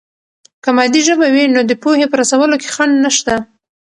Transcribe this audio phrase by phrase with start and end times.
[0.63, 3.35] که مادي ژبه وي، نو د پوهې په رسولو کې خنډ نشته.